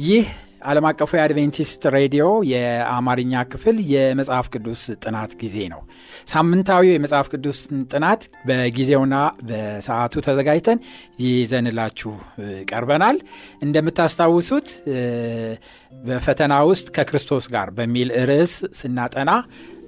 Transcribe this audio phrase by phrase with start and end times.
[0.00, 0.26] ይህ
[0.62, 5.80] ዓለም አቀፉ የአድቬንቲስት ሬዲዮ የአማርኛ ክፍል የመጽሐፍ ቅዱስ ጥናት ጊዜ ነው።
[6.32, 7.58] ሳምንታዊው የመጽሐፍ ቅዱስ
[7.92, 9.16] ጥናት በጊዜውና
[9.48, 10.78] በሰዓቱ ተዘጋጅተን
[11.24, 12.12] ይዘንላችሁ
[12.70, 13.18] ቀርበናል።
[13.66, 14.68] እንደምታስታውሱት
[16.04, 19.30] በፈተና ውስጥ ከክርስቶስ ጋር በሚል ርዕስ ስናጠና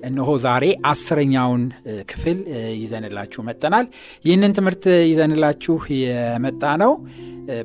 [0.03, 1.63] እነሆ ዛሬ አስረኛውን
[2.11, 2.39] ክፍል
[2.81, 3.87] ይዘንላችሁ መጠናል።
[4.25, 6.93] ይህንን ትምህርት ይዘንላችሁ የመጣ ነው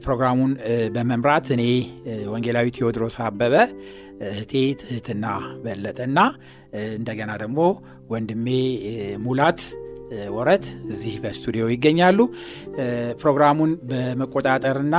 [0.03, 0.51] ፕሮግራሙን
[0.93, 1.63] በመምራት እኔ
[2.31, 3.55] ወንጌላዊ ቴዎድሮስ አበበ፣
[4.27, 5.25] እህቴ ትህትና
[5.63, 6.19] በለጠና
[6.95, 7.59] እንደገና ደግሞ
[8.13, 8.47] ወንድሜ
[9.25, 9.61] ሙላት
[10.35, 12.19] ወረት እዚህ በስቱዲዮ ይገኛሉ።
[13.21, 14.95] ፕሮግራሙን በመቆጣጠርና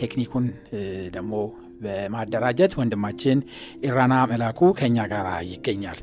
[0.00, 0.46] ቴክኒኩን
[1.12, 1.32] ደግሞ
[1.84, 3.38] በማደራጀት ወንድማችን
[3.86, 5.98] ኢራና መላኩ ከኛ ጋር ይገኛል።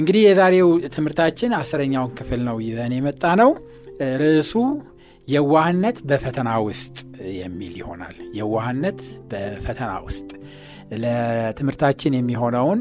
[0.00, 3.52] እንግዲህ የዛሬው ትምህርታችን አስረኛውን ክፍል ነው ይዘን የመጣ ነው።
[4.22, 4.54] ርዕሱ
[5.28, 6.96] የዋህነት በፈተና ውስጥ
[7.38, 10.28] የሚል ይሆናል። የዋህነት በፈተና ውስጥ
[11.02, 12.80] ለትምህርታችን የሚሆነውን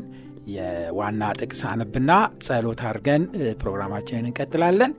[0.55, 2.11] የዋና ጥቅስ አነብና
[2.45, 3.23] ጸሎት አድርገን
[3.61, 4.91] ፕሮግራማችንን እንቀጥላለን።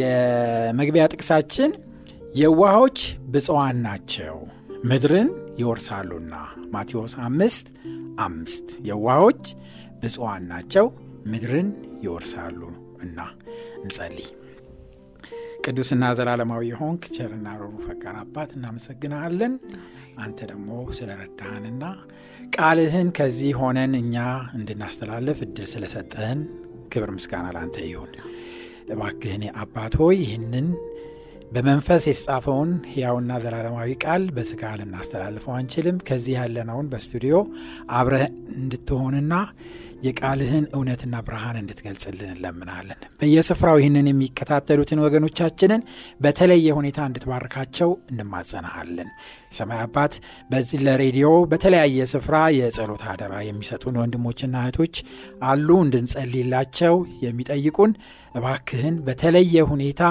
[0.00, 1.70] የመግቢያ ጥቅሳችን
[2.40, 2.98] የዋሆች
[3.32, 4.36] ብፅዋን ናቸው
[4.84, 6.34] ምድርን ይወርሳሉና
[6.74, 7.68] ማቴዎስ አምስት
[8.24, 9.42] አምስት የዋሆች
[10.02, 10.86] ብፅዋን ናቸው
[11.32, 11.68] ምድርን
[12.04, 12.60] ይወርሳሉ
[13.04, 13.18] እና
[13.80, 14.28] እንጸልይ።
[15.64, 19.54] ቅዱስና ዘላለማዊ የሆንክ ቸርና ሮሩ ፈቃር አባት እናመሰግናለን።
[20.18, 21.84] አንተ ደግሞ ስለረዳህንና
[22.56, 24.16] ቃልህን ከዚህ ሆነን እኛ
[24.58, 26.40] እንድናስተላለፍ እድል ስለሰጠህን
[26.92, 28.12] ክብር ምስጋና ለአንተ ይሁን።
[28.92, 30.68] እባክህን አባት ሆይ ይህንን
[31.50, 37.36] በመንፈስ የተጻፈውን ሕያውና ዘላለማዊ ቃል በስጋ ልናስተላልፈው አንችልም። ከዚህ ያለነውን በስቱዲዮ
[37.96, 38.24] አብረህ
[38.56, 39.34] እንድትሆንና
[40.04, 45.82] የቃልህን እውነትና ብርሃን እንድትገልጽልን እንለምናለን። በየስፍራው ይህንን የሚከታተሉትን ወገኖቻችንን
[46.20, 49.10] በተለየ ሁኔታ እንድትባርካቸው እንማጸናሃለን።
[49.58, 50.14] ሰማይ አባት
[50.50, 54.96] በዚህ ለሬዲዮ በተለያየ ስፍራ የጸሎት አደራ የሚሰጡን ወንድሞችና እህቶች
[55.48, 56.96] አሉ፣ እንድንጸልይላቸው
[57.26, 57.92] የሚጠይቁን
[58.34, 60.02] እባክህን በተለየ ሁኔታ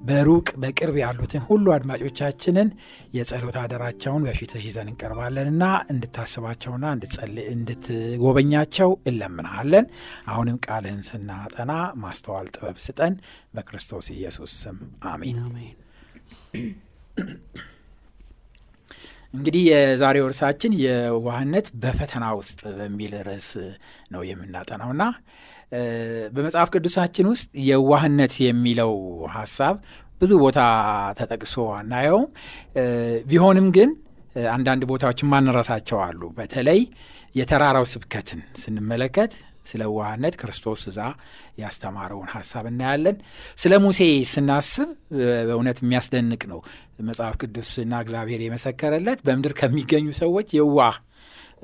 [0.00, 2.68] በሩቅ በቅርብ ያሉትን ሁሉ አድማጮቻችንን
[3.14, 6.84] የጸሎት አደራቸውን በፊትህ ይዘን እንቀርባለንና እንድታስባቸውና
[7.54, 9.86] እንድትጎበኛቸው እንለምናሃለን።
[10.28, 11.72] አሁንም ቃልህን ስናጠና
[12.02, 13.16] ማስተዋል ጥበብ ስጠን፣
[13.54, 14.78] በክርስቶስ ኢየሱስ ስም
[15.10, 15.38] አሜን።
[19.34, 23.48] እንግዲህ የዛሬው እርሳችን የዋህነት በፈተና ውስጥ በሚል ርዕስ
[24.10, 25.02] ነው የምናጠናውና
[26.32, 28.92] በመጽሐፍ ቅዱሳችን ውስጥ የዋህነት የሚለው
[29.34, 29.74] ሀሳብ
[30.20, 30.60] ብዙ ቦታ
[31.18, 32.28] ተጠቅሶ አናየውም።
[33.28, 33.90] ቢሆንም ግን
[34.52, 36.80] አንዳንድ ቦታዎች ማንረሳቸው አሉ። በተለይ
[37.34, 39.32] የተራራው ስብከትን ስንመለከት
[39.66, 41.00] ስለ ዋህነት ክርስቶስ እዛ
[41.58, 43.16] ያስተማረውን ሀሳብ እናያለን።
[43.58, 44.00] ስለ ሙሴ
[44.30, 44.88] ስናስብ
[45.48, 46.60] በእውነት የሚያስደንቅ ነው።
[47.08, 50.96] መጽሐፍ ቅዱስና እግዚአብሔር የመሰከረለት በምድር ከሚገኙ ሰዎች የዋህ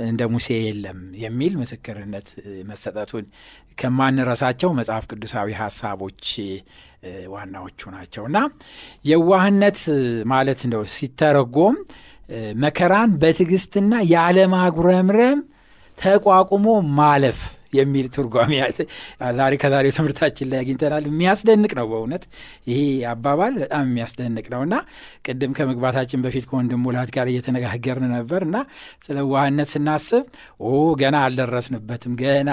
[0.04, 2.28] እንደ ሙሴ የለም የሚል ምስክርነት
[2.70, 3.24] መሰጠቱን
[3.78, 6.24] ከማንረሳቸው መጽሐፍ ቅዱሳዊ ሀሳቦች
[7.32, 8.38] ዋናዎቹ ናቸው። እና
[9.04, 9.80] የዋህነት
[10.32, 11.76] ማለት እንደው ሲተረጎም
[12.62, 15.40] መከራን በትዕግስትና ያለማጉረምረም
[15.98, 16.66] ተቋቁሞ
[16.98, 17.40] ማለፍ
[17.74, 18.52] የሚል ትርጓሜ
[19.38, 22.24] ዛሬ ከዛሬው ትምህርታችን ላይ አግኝተናል። የሚያስደንቅ ነው በእውነት።
[22.68, 22.80] ይሄ
[23.12, 24.74] አባባል በጣም የሚያስደንቅ ነው። እና
[25.26, 28.56] ቅድም ከመግባታችን በፊት ከወንድም ሙላት ጋር እየተነጋገርን ነበር። እና
[29.06, 30.24] ስለ ዋህነት ስናስብ
[30.64, 32.50] ኦ ገና አልደረስንበትም ገና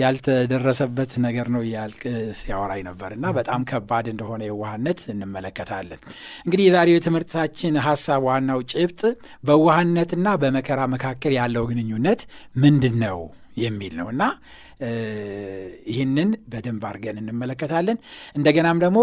[0.00, 2.02] ያልተደረሰበት ነገር ነው እያልክ
[2.40, 6.00] ሲያወራኝ ነበር። እና በጣም ከባድ እንደሆነ የዋህነት እንመለከታለን።
[6.44, 9.02] እንግዲህ የዛሬው የትምህርታችን ሀሳብ ዋናው ጭብጥ
[9.48, 12.20] በዋህነትና በመከራ መካከል ያለው ግንኙነት
[12.56, 13.18] ምንድን ነው
[13.56, 14.22] የሚል ነው እና
[15.90, 17.98] ይህንን በደንብ አድርገን እንመለከታለን።
[18.36, 18.98] እንደገናም ደግሞ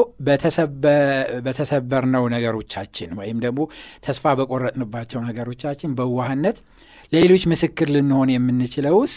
[1.45, 3.62] በተሰበርነው ነገሮቻችን ወይም ደግሞ
[4.06, 6.59] ተስፋ በቆረጥንባቸው ነገሮቻችን በዋህነት
[7.13, 9.15] ለሌሎች ምስክር ልንሆን የምንችለውስ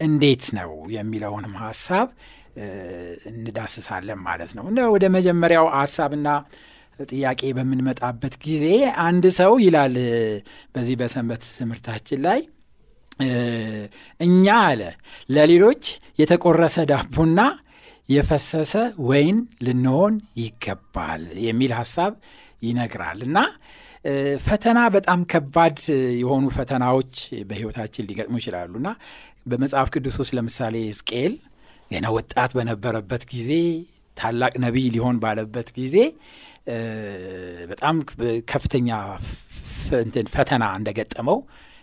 [0.00, 2.08] እንዴት ነው የሚለውንም ሀሳብ
[3.30, 6.28] እንዳስሳለን ማለት ነው። ወደ መጀመሪያው ሀሳብና
[7.08, 8.64] ጥያቄ በምንመጣበት ጊዜ
[9.04, 9.94] አንድ ሰው ይላል
[10.74, 12.40] በዚህ በሰንበት ትምህርታችን ላይ
[14.20, 14.82] እኛ አለ
[15.28, 15.84] ለሌሎች
[16.20, 17.40] የተቆረሰ ዳቦና
[18.08, 18.72] የፈሰሰ
[19.08, 19.36] ወይን
[19.66, 22.12] ልንሆን ይገባል የሚል ሀሳብ
[22.62, 23.38] ይነግራል። እና
[24.44, 25.78] ፈተና በጣም ከባድ
[26.20, 27.14] የሆኑ ፈተናዎች
[27.48, 28.90] በሕይወታችን ሊገጥሙ ይችላሉ። እና
[29.46, 31.34] በመጽሐፍ ቅዱስ ውስጥ ለምሳሌ ሕዝቅኤል
[31.90, 33.50] ገና ወጣት በነበረበት ጊዜ
[34.16, 35.96] ታላቅ ነቢይ ሊሆን ባለበት ጊዜ
[37.70, 37.96] በጣም
[38.50, 38.88] ከፍተኛ
[40.34, 41.38] ፈተና እንደገጠመው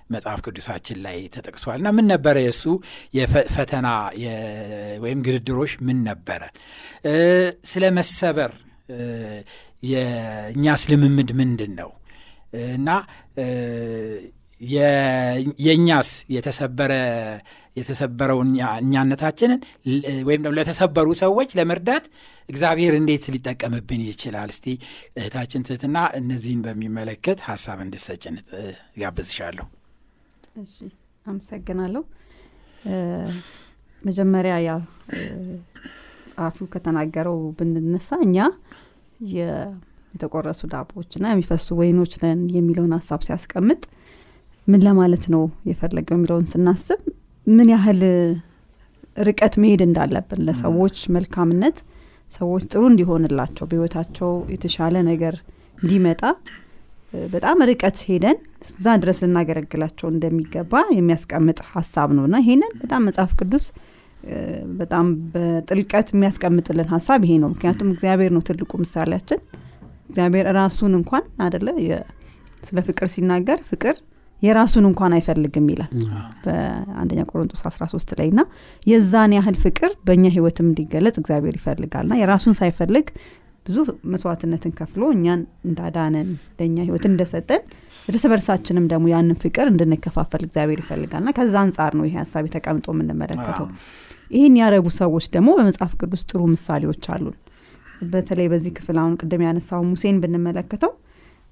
[0.10, 2.64] መጽሐፍ ቅዱሳችን ላይ ተጠቅሷል እና ምን ነበረ የእሱ
[3.18, 3.88] የፈተና
[5.04, 6.42] ወይም ግድድሮች ምን ነበረ?
[7.72, 8.54] ስለ መሰበር
[9.92, 11.92] የእኛስ ልምምድ ምንድን ነው
[12.76, 12.90] እና
[15.66, 16.94] የእኛስ የተሰበረ
[17.76, 18.40] የተሰበረው
[18.78, 19.60] እኛነታችንን
[20.28, 22.06] ወይም ደግሞ ለተሰበሩ ሰዎች ለመርዳት
[22.50, 24.50] እግዚአብሔር እንዴት ሊጠቀምብን ይችላል?
[24.56, 24.66] እስቲ
[25.20, 28.38] እህታችን ትህትና እነዚህን በሚመለከት ሀሳብ እንድሰጭን
[29.02, 29.68] ጋብዝሻለሁ።
[30.58, 30.76] እሺ፣
[31.26, 32.04] አመሰግናለሁ።
[34.02, 34.72] መጀመሪያ ያ
[36.32, 38.38] ጸሐፊው ከተናገረው ብንነሳ እኛ
[39.34, 43.82] የተቆረሱ ዳቦዎችና የሚፈሱ ወይኖች ነን የሚለውን ሀሳብ ሲያስቀምጥ
[44.68, 47.02] ምን ለማለት ነው የፈለገው የሚለውን ስናስብ
[47.48, 48.02] ምን ያህል
[49.28, 51.78] ርቀት መሄድ እንዳለብን ለሰዎች መልካምነት
[52.32, 55.36] ሰዎች ጥሩ እንዲሆንላቸው በህይወታቸው የተሻለ ነገር
[55.78, 56.22] እንዲመጣ
[57.34, 58.38] በጣም ርቀት ሄደን
[58.68, 63.66] እዛ ድረስ ልናገለግላቸው እንደሚገባ የሚያስቀምጥ ሀሳብ ነው እና ይሄንን በጣም መጽሐፍ ቅዱስ
[64.80, 69.40] በጣም በጥልቀት የሚያስቀምጥልን ሀሳብ ይሄ ነው። ምክንያቱም እግዚአብሔር ነው ትልቁ ምሳሌያችን።
[70.10, 71.68] እግዚአብሔር ራሱን እንኳን አደለ
[72.64, 73.96] ስለ ፍቅር ሲናገር ፍቅር
[74.42, 75.92] የራሱን እንኳን አይፈልግም ይላል
[76.44, 78.42] በአንደኛ ቆሮንቶስ 13 ላይ እና
[78.88, 83.08] የዛን ያህል ፍቅር በእኛ ህይወትም እንዲገለጽ እግዚአብሔር ይፈልጋል ና የራሱን ሳይፈልግ
[83.68, 83.78] ብዙ
[84.12, 86.28] መስዋዕትነትን ከፍሎ እኛን እንዳዳነን
[86.60, 87.62] ለእኛ ህይወትን እንደሰጠን
[88.08, 92.88] እርስ በርሳችንም ደግሞ ያንን ፍቅር እንድንከፋፈል እግዚአብሔር ይፈልጋል። ና ከዛ አንጻር ነው ይሄ ሀሳብ ተቀምጦ
[92.96, 93.68] የምንመለከተው።
[94.32, 97.36] ይህን ያደረጉ ሰዎች ደግሞ በመጽሐፍ ቅዱስ ጥሩ ምሳሌዎች አሉን።
[98.08, 100.92] በተለይ በዚህ ክፍል አሁን ቅድም ያነሳው ሙሴን ብንመለከተው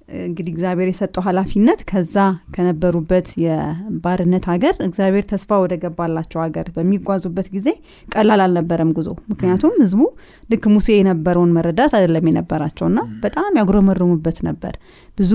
[0.08, 2.16] እንግዲህ እግዚአብሔር የሰጠው ኃላፊነት ከዛ
[2.54, 7.68] ከነበሩበት የባርነት ሀገር እግዚአብሔር ተስፋ ወደ ገባላቸው ሀገር በሚጓዙበት ጊዜ
[8.08, 10.02] ቀላል አልነበረም ጉዞ። ምክንያቱም ህዝቡ
[10.50, 14.74] ልክ ሙሴ የነበረውን መረዳት አይደለም የነበራቸውና በጣም ያጉረመርሙበት ነበር።
[15.18, 15.32] ብዙ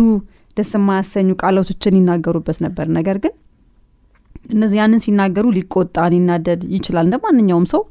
[0.57, 3.33] ደስ የማያሰኙ ቃላቶችን ይናገሩበት ነበር። ነገር ግን
[4.49, 7.81] እነዚህ ያንን ሲናገሩ ሊቆጣ ሊናደድ ይችላል እንደ ማንኛውም ሰው።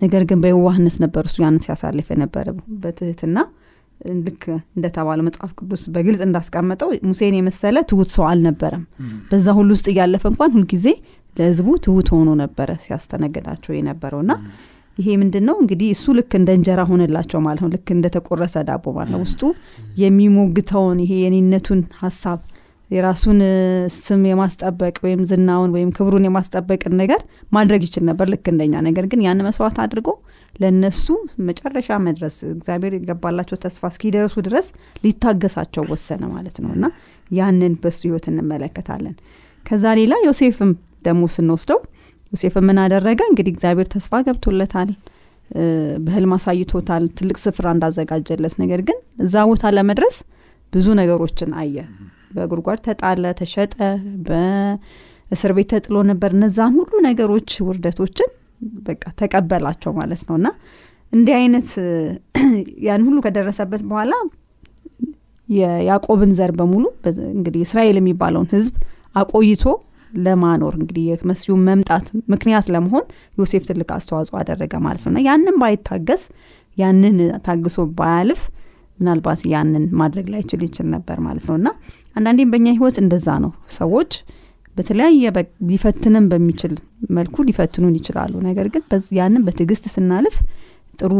[0.00, 2.46] ነገር ግን በየዋህነት ነበር እሱ ያንን ሲያሳልፍ የነበረ
[2.82, 3.38] በትህትና
[4.20, 4.42] ልክ
[4.76, 8.82] እንደተባለው መጽሐፍ ቅዱስ በግልጽ እንዳስቀመጠው ሙሴን የመሰለ ትሁት ሰው አልነበረም።
[9.30, 10.86] በዛ ሁሉ ውስጥ እያለፈ እንኳን ሁልጊዜ
[11.36, 14.34] ለህዝቡ ትሁት ሆኖ ነበረ ሲያስተነግዳቸው የነበረው እና
[14.98, 19.12] ይሄ ምንድን ነው እንግዲህ እሱ ልክ እንደ እንጀራ ሆነላቸው ማለት ነው። ልክ እንደተቆረሰ ዳቦ ማለት
[19.14, 19.42] ነው። ውስጡ
[20.02, 22.38] የሚሞግተውን ይሄ የኔነቱን ሀሳብ
[22.90, 23.38] የራሱን
[23.96, 27.20] ስም የማስጠበቅ ወይም ዝናውን ወይም ክብሩን የማስጠበቅን ነገር
[27.52, 30.08] ማድረግ ይችል ነበር ልክ እንደኛ። ነገር ግን ያን መስዋዕት አድርጎ
[30.56, 31.04] ለእነሱ
[31.48, 34.66] መጨረሻ መድረስ እግዚአብሔር የገባላቸው ተስፋ እስኪደርሱ ድረስ
[35.04, 36.86] ሊታገሳቸው ወሰነ ማለት ነው እና
[37.30, 39.14] ያንን በሱ ህይወት እንመለከታለን።
[39.64, 40.72] ከዛ ሌላ ዮሴፍም
[41.06, 41.80] ደግሞ ስንወስደው
[42.32, 43.20] ዮሴፍ ምን አደረገ?
[43.30, 44.88] እንግዲህ እግዚአብሔር ተስፋ ገብቶለታል፣
[46.04, 50.16] በህልም አሳይቶታል፣ ትልቅ ስፍራ እንዳዘጋጀለት። ነገር ግን እዛ ቦታ ለመድረስ
[50.72, 51.76] ብዙ ነገሮችን አየ።
[52.36, 53.74] በጉድጓድ ተጣለ፣ ተሸጠ፣
[54.26, 58.30] በእስር ቤት ተጥሎ ነበር። እነዛን ሁሉ ነገሮች ውርደቶችን
[58.86, 60.48] በቃ ተቀበላቸው ማለት ነው። እና
[61.12, 61.68] እንዲህ አይነት
[62.86, 64.12] ያን ሁሉ ከደረሰበት በኋላ
[65.48, 66.84] የያዕቆብን ዘር በሙሉ
[67.34, 68.74] እንግዲህ እስራኤል የሚባለውን ህዝብ
[69.14, 69.64] አቆይቶ
[70.18, 73.04] ለማኖር እንግዲህ የመሲሁን መምጣት ምክንያት ለመሆን
[73.38, 76.22] ዮሴፍ ትልቅ አስተዋጽኦ አደረገ ማለት ነው። ያንን ባይታገስ
[76.76, 78.40] ያንን ታግሶ ባያልፍ
[78.98, 81.68] ምናልባት ያንን ማድረግ ላይችል ይችል ነበር ማለት ነው። እና
[82.16, 84.12] አንዳንዴም በእኛ ህይወት እንደዛ ነው። ሰዎች
[84.76, 85.30] በተለያየ
[85.70, 86.72] ሊፈትንም በሚችል
[87.16, 88.82] መልኩ ሊፈትኑን ይችላሉ። ነገር ግን
[89.18, 90.36] ያንን በትዕግስት ስናልፍ
[90.98, 91.12] ጥሩ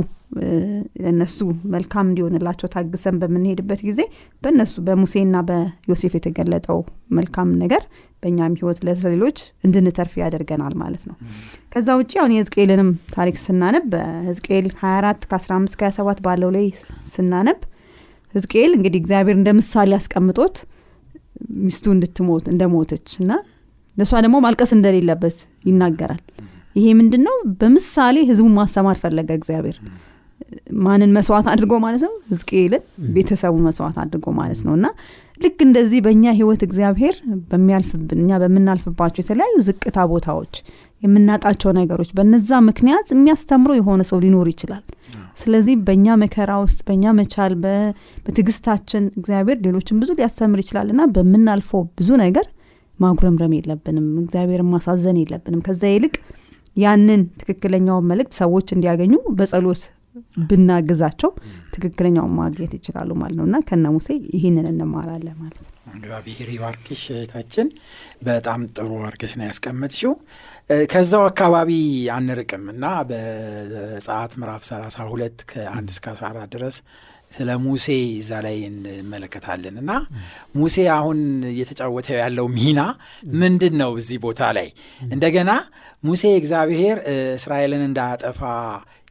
[1.10, 1.38] እነሱ
[1.72, 4.00] መልካም እንዲሆንላቸው ታግሰን በምንሄድበት ጊዜ
[4.42, 6.78] በእነሱ በሙሴና በዮሴፍ የተገለጠው
[7.18, 7.82] መልካም ነገር
[8.22, 11.16] በእኛም ህይወት ለሌሎች እንድንተርፍ ያደርገናል ማለት ነው።
[11.72, 16.66] ከዛ ውጭ አሁን የህዝቅኤልንም ታሪክ ስናነብ በህዝቅኤል 24 ከ15 ከ27 ባለው ላይ
[17.14, 17.60] ስናነብ
[18.34, 20.56] ህዝቅኤል እንግዲህ እግዚአብሔር እንደ ምሳሌ ያስቀምጦት
[21.64, 23.32] ሚስቱ እንድትሞት እንደሞተች እና
[23.96, 26.22] ለእሷ ደግሞ ማልቀስ እንደሌለበት ይናገራል።
[26.76, 27.36] ይሄ ምንድን ነው?
[27.60, 29.76] በምሳሌ ህዝቡን ማስተማር ፈለገ እግዚአብሔር።
[30.80, 32.12] ማንን መስዋዕት አድርጎ ማለት ነው?
[32.32, 32.82] ህዝቅኤልን
[33.14, 34.86] ቤተሰቡን መስዋዕት አድርጎ ማለት ነው። እና
[35.36, 37.16] ልክ እንደዚህ በእኛ ህይወት እግዚአብሔር
[37.50, 40.54] በሚያልፍብን እኛ በምናልፍባቸው የተለያዩ ዝቅታ ቦታዎች
[41.02, 44.84] የምናጣቸው ነገሮች በነዛ ምክንያት የሚያስተምሮ የሆነ ሰው ሊኖር ይችላል።
[45.38, 52.10] ስለዚህ በእኛ መከራ ውስጥ በእኛ መቻል በትዕግስታችን እግዚአብሔር ሌሎችን ብዙ ሊያስተምር ይችላል እና በምናልፈው ብዙ
[52.24, 52.46] ነገር
[52.98, 56.14] ማጉረምረም የለብንም። እግዚአብሔርን ማሳዘን የለብንም። ከዛ ይልቅ
[56.76, 59.82] ያንን ትክክለኛውን መልእክት ሰዎች እንዲያገኙ በጸሎት
[60.48, 61.30] ብናግዛቸው
[61.74, 67.66] ትክክለኛውን ማግኘት ይችላሉ ማለት ነው እና ከነ ሙሴ ይህንን እንማራለን ማለት ነው እግዚአብሔር ይባርክሽ እህታችን
[68.28, 70.14] በጣም ጥሩ አርገሽ ነው ያስቀመጥሽው
[70.92, 71.70] ከዛው አካባቢ
[72.14, 76.78] አንርቅም እና በዘጸአት ምዕራፍ 32 ከአንድ እስከ 14 ድረስ
[77.36, 77.86] ስለ ሙሴ
[78.20, 79.92] እዛ ላይ እንመለከታለን። እና
[80.56, 81.18] ሙሴ አሁን
[81.52, 82.80] እየተጫወተ ያለው ሚና
[83.40, 84.68] ምንድን ነው እዚህ ቦታ ላይ?
[85.10, 85.50] እንደገና
[86.04, 86.96] ሙሴ እግዚአብሔር
[87.38, 88.40] እስራኤልን እንዳያጠፋ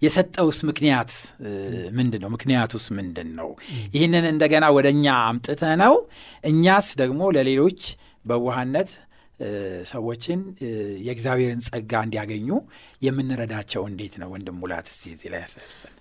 [0.01, 1.11] የሰጠውስ ምክንያት
[1.97, 3.49] ምንድን ነው ምክንያቱስ ምንድን ነው
[3.95, 5.93] ይህንን እንደገና ወደ እኛ አምጥተ ነው
[6.43, 7.81] እኛስ ደግሞ ለሌሎች
[8.25, 8.91] በዋህነት
[9.91, 10.39] ሰዎችን
[11.05, 12.49] የእግዚአብሔርን ጸጋ እንዲያገኙ
[13.01, 14.29] የምንረዳቸው እንዴት ነው?
[14.35, 15.93] ወንድም ሙላት እዚህ ላይ ያሳስተን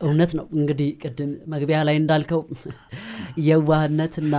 [0.00, 2.40] እውነት ነው። እንግዲህ ቅድም መግቢያ ላይ እንዳልከው
[3.46, 4.34] የዋህነትና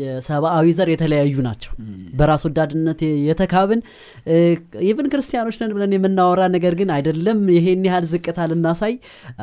[0.00, 1.72] የሰብአዊ ዘር የተለያዩ ናቸው።
[2.18, 3.80] በራስ ወዳድነት የተካብን
[4.88, 8.94] even ክርስቲያኖች ነን ብለን የምናወራ ነገር ግን አይደለም። ይሄን ያህል ዝቅታ ልናሳይ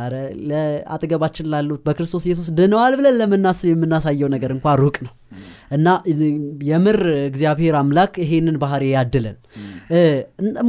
[0.07, 0.15] ረ
[0.49, 5.13] ለአጠገባችን ላሉት በክርስቶስ ኢየሱስ ድነዋል ብለን ለምናስብ የምናሳየው ነገር እንኳ ሩቅ ነው
[5.71, 5.87] እና
[6.67, 9.37] የምር እግዚአብሔር አምላክ ይሄንን ባህሪ ያድለን።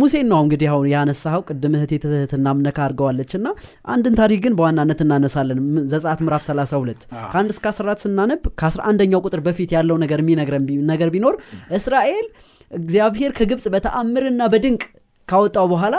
[0.01, 3.49] ሙሴን ነው እንግዲህ አሁን ያነሳኸው። ቅድም እህቴ ትህትናም ነካ አድርገዋለች እና
[3.89, 5.61] አንድን ታሪክ ግን በዋናነት እናነሳለን።
[5.93, 7.03] ዘጻት ምዕራፍ 32
[7.33, 11.37] ከአንድ እስከ 14 ስናነብ ከ11ኛው ቁጥር በፊት ያለው ነገር የሚነግረን ነገር ቢኖር
[11.79, 12.27] እስራኤል
[12.71, 14.83] እግዚአብሔር ከግብፅ በተአምርና በድንቅ
[15.29, 15.97] ካወጣው በኋላ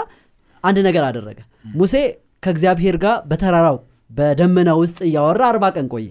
[0.63, 1.39] አንድ ነገር አደረገ።
[1.75, 1.95] ሙሴ
[2.43, 3.77] ከእግዚአብሔር ጋር በተራራው
[4.09, 6.09] በደመና ውስጥ እያወራ አርባ ቀን ቆየ።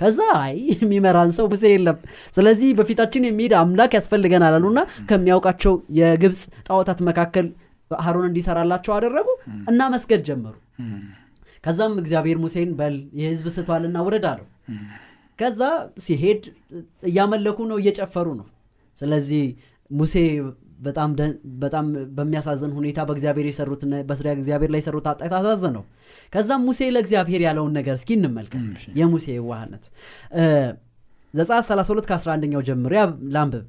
[0.00, 1.98] ከዛ አይ የሚመራን ሰው ሙሴ የለም።
[2.36, 4.80] ስለዚህ በፊታችን የሚሄድ አምላክ ያስፈልገናል አሉና
[5.10, 7.46] ከሚያውቃቸው የግብፅ ጣዖታት መካከል
[7.90, 9.28] ሀሮን እንዲሰራላቸው አደረጉ።
[9.70, 10.54] እና መስገድ ጀመሩ።
[11.64, 14.46] ከዛም እግዚአብሔር ሙሴን በል የህዝብ ስቷልና ውረድ አለው።
[15.38, 15.60] ከዛ
[16.04, 16.42] ሲሄድ
[17.08, 18.46] እያመለኩ ነው እየጨፈሩ ነው።
[18.96, 19.44] ስለዚህ
[19.90, 20.14] ሙሴ
[20.80, 21.10] በጣም
[21.62, 25.84] በጣም በሚያሳዝን ሁኔታ በእግዚአብሔር የሰሩት በእግዚአብሔር ላይ የሰሩት አጣት አሳዘን ነው።
[26.32, 28.64] ከዛም ሙሴ ለእግዚአብሔር ያለውን ነገር እስኪ እንመልከት።
[29.00, 29.84] የሙሴ የዋህነት።
[31.34, 32.94] ዘጻት 32 ከ11ኛው ጀምሮ
[33.34, 33.66] ላንብብ።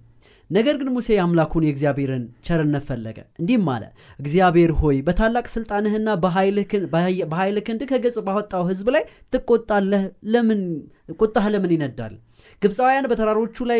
[0.49, 3.83] ነገር ግን ሙሴ አምላኩን የእግዚአብሔርን ቸርነት ፈለገ። እንዲህም አለ
[4.19, 6.07] እግዚአብሔር ሆይ በታላቅ ስልጣንህና
[7.27, 9.03] በኃይል ክንድ ከገጽ ባወጣው ህዝብ ላይ
[9.33, 10.03] ትቆጣለህ?
[10.27, 10.61] ለምን
[11.19, 12.13] ቁጣህ ለምን ይነዳል
[12.61, 13.79] ግብፃውያን በተራሮቹ ላይ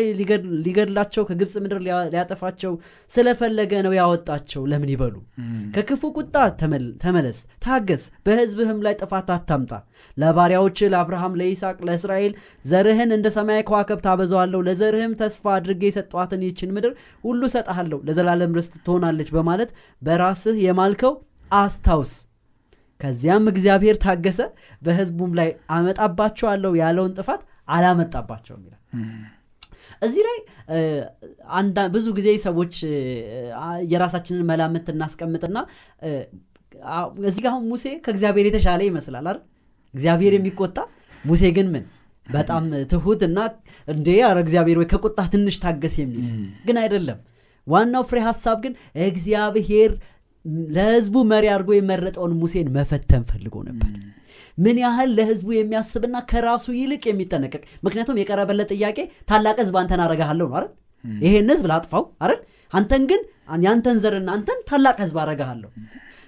[0.64, 2.72] ሊገድላቸው ከግብፅ ምድር ሊያጠፋቸው
[3.10, 5.14] ስለፈለገ ነው ያወጣቸው። ለምን ይበሉ?
[5.74, 6.34] ከክፉ ቁጣ
[7.02, 9.72] ተመለስ ታገስ በህዝብህም ላይ ጥፋት አታምጣ።
[10.16, 12.34] ለባሪያዎች ለአብርሃም ለይስቅ ለእስራኤል
[12.64, 16.92] ዘርህን እንደ ሰማይ ከዋከብት አበዛዋለሁ። ለዘርህም ተስፋ አድርጌ የሰጠዋትን ይችን ምድር
[17.24, 19.72] ሁሉ ሰጠሃለሁ ለዘላለም ርስት ትሆናለች በማለት
[20.02, 21.14] በራስህ የማልከው
[21.54, 22.12] አስታውስ።
[23.00, 24.40] ከዚያም እግዚአብሔር ታገሰ
[24.82, 28.80] በህዝቡም ላይ አመጣባቸዋለሁ ያለውን ጥፋት አላመጣባቸውም ይላል።
[30.06, 30.38] እዚህ ላይ
[31.94, 32.74] ብዙ ጊዜ ሰዎች
[33.92, 35.58] የራሳችንን መላምት እናስቀምጥና
[37.28, 39.40] እዚህ አሁን ሙሴ ከእግዚአብሔር የተሻለ ይመስላል አይደል?
[39.94, 40.76] እግዚአብሔር የሚቆጣ
[41.24, 41.84] ሙሴ ግን ምን?
[42.26, 43.38] በጣም ትሁት እና
[43.88, 46.26] እንዴ ኧረ እግዚአብሔር ወይ ከቁጣ ትንሽ ታገስ የሚል
[46.66, 47.18] ግን አይደለም።
[47.66, 48.72] ዋናው ፍሬ ሀሳብ ግን
[49.08, 49.90] እግዚአብሔር
[50.76, 53.90] ለህዝቡ መሪ አድርጎ የመረጠውን ሙሴን መፈተን ፈልጎ ነበር
[54.62, 57.62] ምን ያህል ለህዝቡ የሚያስብና ከራሱ ይልቅ የሚጠነቀቅ?
[57.84, 58.98] ምክንያቱም የቀረበለት ጥያቄ
[59.30, 60.70] ታላቅ ህዝብ አንተን አረጋሃለሁ ነው አይደል?
[61.22, 62.40] ይሄን ህዝብ ላጥፋው አይደል?
[62.72, 63.22] አንተን ግን
[63.64, 65.70] ያንተን ዘርና አንተን ታላቅ ህዝብ አረጋሃለሁ።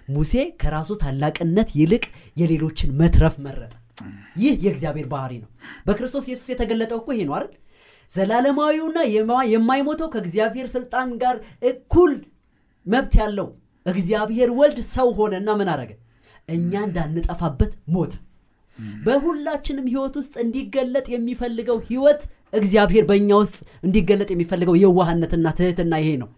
[0.08, 2.04] ሙሴ ከራሱ ታላቅነት ይልቅ
[2.36, 3.72] የሌሎችን መትረፍ መረጠ።
[4.36, 5.50] ይህ የእግዚአብሔር ባህሪ ነው።
[5.86, 7.52] በክርስቶስ ኢየሱስ የተገለጠው እኮ ይሄ ነው አይደል?
[8.10, 8.98] ዘላለማዊውና
[9.52, 11.36] የማይሞተው ከእግዚአብሔር ስልጣን ጋር
[11.70, 12.12] እኩል
[12.86, 13.48] መብት ያለው
[13.86, 15.90] እግዚአብሔር ወልድ ሰው ሆነና ምን አረገ
[16.48, 18.12] እኛ እንዳንጠፋበት ሞተ
[19.04, 22.22] በሁላችንም ህይወት ውስጥ እንዲገለጥ የሚፈልገው ህይወት
[22.52, 26.28] እግዚአብሔር በእኛ ውስጥ እንዲገለጥ የሚፈልገው የዋህነትና ትህትና ይሄ ነው።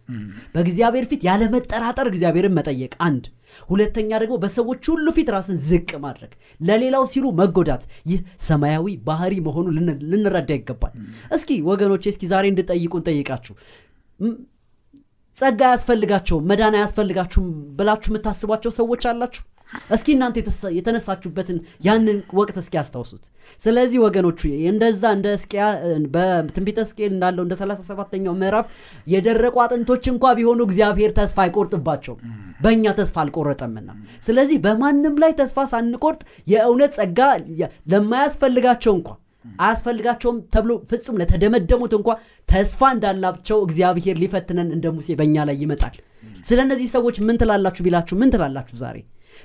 [0.55, 3.25] በእግዚአብሔር ፊት ያለመጠራጠር እግዚአብሔርን መጠየቅ አንድ።
[3.69, 9.67] ሁለተኛ ደግሞ በሰዎች ሁሉ ፊት ራስን ዝቅ ማድረግ። ለሌላው ሲሉ መጎዳት። ይህ ሰማያዊ ባህሪ መሆኑ
[10.13, 10.95] ልንረዳ ይገባል።
[11.33, 13.55] እስኪ ወገኖች እስኪ ዛሬ እንድጠይቁን ጠይቃችሁ።
[15.37, 17.49] ጸጋ አያስፈልጋቸውም መዳን አያስፈልጋችሁም
[17.79, 19.43] ብላችሁ የምታስቧቸው ሰዎች አላችሁ
[19.91, 20.37] እስኪ እናንተ
[20.77, 21.57] የተነሳችሁበትን
[21.87, 23.25] ያንን ወቅት እስኪ ያስታውሱት
[23.61, 25.65] ስለዚህ ወገኖቹ እንደዛ እንደ እስቅያ
[26.15, 28.67] በትንቢተ እስቅኤል እንዳለው እንደ 37ኛው ምዕራፍ
[29.07, 32.21] የደረቁ አጥንቶች እንኳ ቢሆኑ እግዚአብሔር ተስፋ አይቆርጥባቸውም።
[32.61, 33.89] በእኛ ተስፋ አልቆረጠምና።
[34.27, 37.21] ስለዚህ በማንም ላይ ተስፋ ሳንቆርጥ የእውነት ጸጋ
[37.93, 39.09] ለማያስፈልጋቸው እንኳ
[39.61, 42.09] አያስፈልጋቸውም ተብሎ ፍጹም ለተደመደሙት እንኳ
[42.49, 45.95] ተስፋ እንዳላቸው እግዚአብሔር ሊፈትነን እንደ ሙሴ በእኛ ላይ ይመጣል።
[46.49, 48.97] ስለ እነዚህ ሰዎች ምን ትላላችሁ ቢላችሁ ምን ትላላችሁ ዛሬ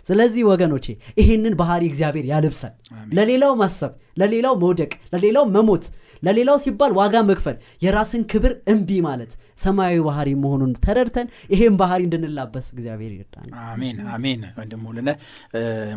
[0.05, 0.85] ስለዚህ ወገኖቼ
[1.19, 2.73] ይህንን ባህሪ እግዚአብሔር ያልብሰን
[3.13, 5.85] ለሌላው ማሰብ ለሌላው መውደቅ ለሌላው መሞት
[6.23, 12.67] ለሌላው ሲባል ዋጋ መክፈል የራስን ክብር እምቢ ማለት ሰማያዊ ባህሪ መሆኑን ተረድተን ይሄን ባህሪ እንድንላበስ
[12.73, 15.17] እግዚአብሔር ይርዳል አሜን አሜን። ወንድም ሙሉነህ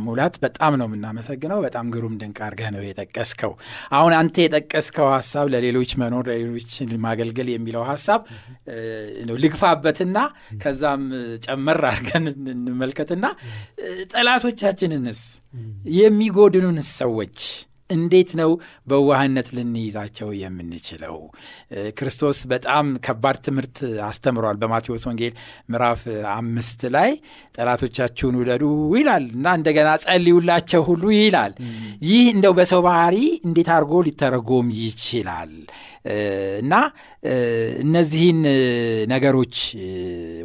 [0.04, 3.52] ሙላት በጣም ነው የምናመሰግነው። በጣም ግሩም ድንቅ አድርገህ ነው የጠቀስከው።
[3.94, 6.72] አሁን አንተ የጠቀስከው ሀሳብ ለሌሎች መኖር ለሌሎች
[7.04, 8.20] ማገልገል የሚለው ሀሳብ
[9.44, 10.18] ልግፋበትና
[10.62, 11.04] ከዛም
[11.46, 13.24] ጨመር አድርገን እንመልከትና
[14.14, 15.22] ጠላቶቻችንንስ
[15.96, 17.38] የሚጎድኑንስ ሰዎች
[17.94, 18.50] እንዴት ነው
[18.86, 21.16] በዋህነት ልንይዛቸው የምንችለው?
[21.98, 25.34] ክርስቶስ በጣም ከባድ ትምህርት አስተምሯል በማቴዎስ ወንጌል
[25.70, 26.02] ምዕራፍ
[26.34, 27.10] አምስት ላይ
[27.58, 28.64] ጠላቶቻችሁን ውደዱ
[28.96, 31.54] ይላል እና እንደገና ጸልዩላቸው ሁሉ ይላል።
[32.08, 35.52] ይህ እንደው በሰው ባህሪ እንዴት አድርጎ ሊተረጎም ይችላል?
[36.60, 36.74] እና
[37.82, 38.40] እነዚህን
[39.12, 39.54] ነገሮች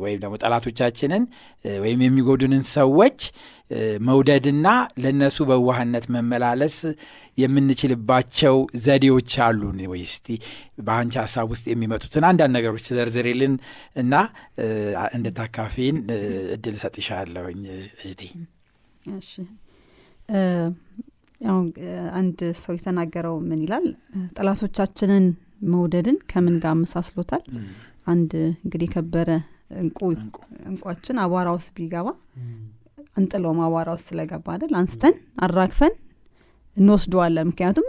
[0.03, 1.23] ወይም ደግሞ ጠላቶቻችንን
[1.83, 3.19] ወይም የሚጎዱንን ሰዎች
[4.07, 4.67] መውደድና
[5.03, 6.77] ለእነሱ በዋህነት መመላለስ
[7.37, 10.01] የምንችልባቸው ዘዴዎች አሉን ወይ?
[10.09, 10.27] እስቲ
[10.87, 13.55] በአንቺ ሀሳብ ውስጥ የሚመጡትን አንዳንድ ነገሮች ዘርዝሬልን
[13.95, 14.13] እና
[15.17, 15.97] እንድታካፊን
[16.55, 17.61] እድል እሰጥሻለሁኝ
[17.99, 18.21] እህቴ።
[19.15, 19.31] እሺ
[22.19, 23.85] አንድ ሰው የተናገረው ምን ይላል?
[24.37, 25.25] ጠላቶቻችንን
[25.71, 27.43] መውደድን ከምን ጋር አመሳስሎታል?
[28.07, 28.31] አንድ
[28.63, 29.29] እንግዲህ የከበረ
[29.81, 29.99] እንቁ
[30.69, 32.07] እንቋችን አቧራ ውስጥ ቢገባ
[33.15, 34.73] አንጥለውም አቧራ ውስጥ ስለገባ አይደል?
[34.79, 35.93] አንስተን አራግፈን
[36.77, 37.87] እንወስደዋለን። ምክንያቱም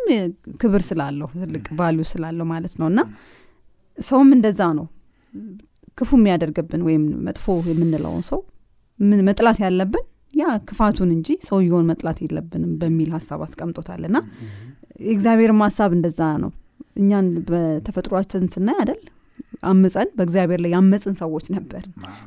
[0.60, 3.00] ክብር ስላለው ትልቅ ቫሊዩ ስላለው ማለት ነው። እና
[3.98, 4.86] ሰውም እንደዛ ነው።
[5.98, 8.40] ክፉ የሚያደርግብን ወይም መጥፎ የምንለውን ሰው
[9.28, 14.18] መጥላት ያለብን ያ ክፋቱን እንጂ ሰውየውን መጥላት የለብንም በሚል ሀሳብ አስቀምጦታል። እና
[15.02, 16.50] የእግዚአብሔርም ሀሳብ እንደዛ ነው።
[17.00, 19.00] እኛን በተፈጥሯችን ስናይ አይደል
[19.62, 21.82] አምፀን በእግዚአብሔር ላይ ያመፅን ሰዎች ነበር።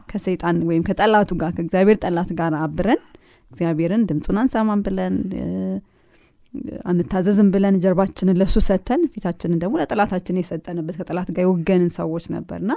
[0.09, 3.01] ከሰይጣን ወይም ከጠላቱ ጋር ከእግዚአብሔር ጠላት ጋር አብረን
[3.51, 5.15] እግዚአብሔርን ድምፁን አንሰማም ብለን
[6.89, 12.71] አንታዘዝም ብለን ጀርባችንን ለሱ ሰተን ፊታችንን ደግሞ ለጠላታችን የሰጠንበት ከጠላት ጋር የወገንን ሰዎች ነበርና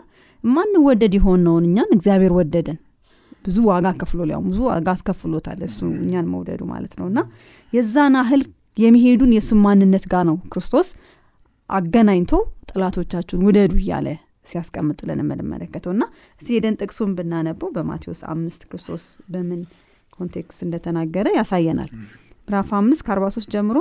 [0.44, 2.78] ማንወደድ የሆነውን እኛን እግዚአብሔር ወደደን።
[3.44, 7.18] ብዙ ዋጋ ከፍሎ ሊያው ብዙ ዋጋ አስከፍሎታል እሱ እኛን መውደዱ ማለት ነው። እና
[7.72, 8.42] የዛን ያህል
[8.76, 10.88] የሚሄዱን የእሱን ማንነት ጋር ነው ክርስቶስ
[11.70, 12.32] አገናኝቶ
[12.70, 14.08] ጠላቶቻችሁን ውደዱ እያለ
[14.46, 16.04] ሲያስቀምጥልን የምንመለከተው እና
[16.40, 19.60] እስቲ ሄደን ጥቅሱን ብናነበው በማቴዎስ አምስት ክርስቶስ በምን
[20.12, 21.90] context እንደተናገረ ያሳየናል።
[22.48, 23.78] ምዕራፍ አምስት ከአርባ ሶስት ጀምሮ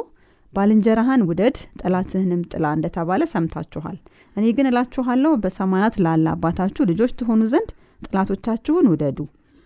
[0.54, 3.97] ባልንጀራህን ውደድ ጠላትህንም ጥላ እንደተባለ ሰምታችኋል።
[4.36, 7.69] እኔ ግን እላችኋለሁ በሰማያት ላለ አባታችሁ ልጆች ትሆኑ ዘንድ
[8.01, 9.19] ጠላቶቻችሁን ውደዱ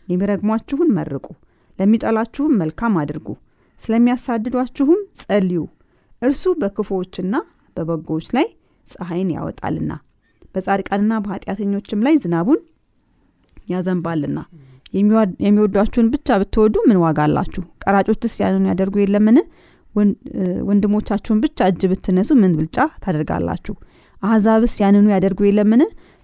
[0.08, 1.26] የሚረግሟችሁን መርቁ
[1.80, 3.28] ለሚጠላችሁም መልካም አድርጉ
[3.82, 5.62] ስለሚያሳድዷችሁም ጸልዩ።
[6.22, 7.36] እርሱ በክፉዎችና
[7.78, 8.48] በበጎዎች ላይ
[8.88, 9.92] ፀሐይን ያወጣልና
[10.56, 12.60] በጻድቃንና በኃጢአተኞችም ላይ ዝናቡን
[13.68, 14.40] ያዘንባልና።
[15.44, 17.64] የሚወዷችሁን ብቻ ብትወዱ ምን ዋጋ አላችሁ?
[17.84, 19.38] ቀራጮችስ ያንኑ ያደርጉ የለምን?
[20.70, 23.76] ወንድሞቻችሁን ብቻ እጅ ብትነሱ ምን ብልጫ ታደርጋላችሁ?
[24.24, 25.82] አሕዛብስ ያንኑ ያደርጉ የለምን?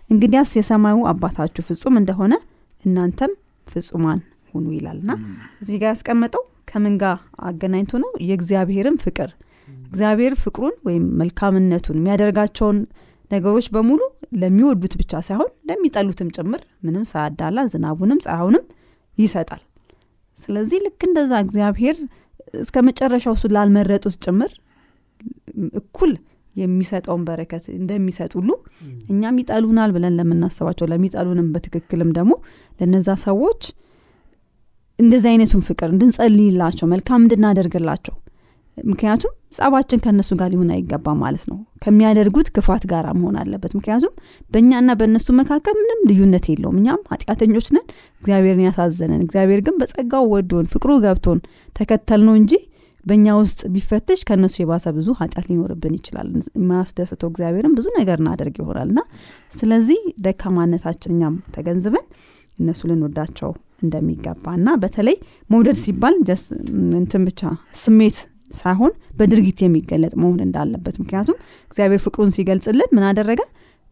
[0.10, 2.34] እንግዲያስ የሰማዩ አባታችሁ ፍጹም እንደሆነ
[2.84, 3.32] እናንተም
[3.68, 4.20] ፍጹማን
[4.54, 5.12] ሁኑ ይላልና።
[5.62, 8.12] እዚህ ጋር ያስቀመጠው ከምን ጋር አገናኝቶ ነው?
[8.28, 9.30] የእግዚአብሔርን ፍቅር።
[9.88, 12.78] እግዚአብሔር ፍቅሩን ወይም መልካምነቱን የሚያደርጋቸውን
[13.32, 14.02] ነገሮች በሙሉ
[14.36, 18.63] ለሚወዱት ብቻ ሳይሆን ለሚጠሉትም ጭምር ምንም ሳያዳላ ዝናቡንም ፀሐዩንም
[19.17, 19.62] ይሰጣል።
[20.39, 21.98] ስለዚህ ልክ እንደዛ እግዚአብሔር
[22.62, 24.52] እስከ መጨረሻው እሱ ላልመረጡት ጭምር
[25.82, 26.12] እኩል
[26.56, 28.50] የሚሰጠውን በረከት እንደሚሰጥ ሁሉ
[29.12, 32.34] እኛም ይጠሉናል ብለን ለምናስባቸው ለሚጠሉንም በትክክልም ደግሞ
[32.80, 33.63] ለነዛ ሰዎች
[35.00, 38.15] እንደዚህ አይነቱን ፍቅር እንድንጸልይላቸው መልካም እንድናደርግላቸው
[38.78, 44.14] ምክንያቱም ጸባችን ከእነሱ ጋር ሊሆን አይገባም ማለት ነው። ከሚያደርጉት ክፋት ጋር መሆን አለበት። ምክንያቱም
[44.52, 47.86] በእኛና በእነሱ መካከል ምንም ልዩነት የለውም። እኛም ኃጢአተኞች ነን
[48.22, 51.40] እግዚአብሔርን ያሳዘነን እግዚአብሔር ግን በጸጋው ወዶን ፍቅሩ ገብቶን
[51.76, 52.54] ተከተል ነው እንጂ
[53.06, 56.28] በእኛ ውስጥ ቢፈትሽ ከእነሱ የባሰ ብዙ ኃጢአት ሊኖርብን ይችላል።
[56.60, 59.02] የማያስደስተው እግዚአብሔርን ብዙ ነገር እናደርግ ይሆናል። እና
[59.54, 62.06] ስለዚህ ደካማነታችን እኛም ተገንዝበን
[62.60, 63.52] እነሱ ልንወዳቸው
[63.84, 65.18] እንደሚገባ እና በተለይ
[65.50, 66.16] መውደድ ሲባል
[67.00, 67.42] እንትን ብቻ
[67.82, 68.18] ስሜት
[68.52, 71.38] ሳይሆን በድርጊት የሚገለጥ መሆን እንዳለበት። ምክንያቱም
[71.72, 73.42] እግዚአብሔር ፍቅሩን ሲገልጽልን ምን አደረገ?